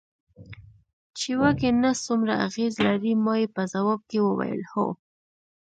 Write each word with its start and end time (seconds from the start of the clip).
چې 1.17 1.29
وږی 1.39 1.69
نس 1.81 1.97
څومره 2.07 2.33
اغېز 2.47 2.73
لري، 2.85 3.13
ما 3.23 3.33
یې 3.41 3.47
په 3.55 3.61
ځواب 3.71 4.01
کې 4.09 4.19
وویل: 4.25 4.61
هو. 4.71 4.87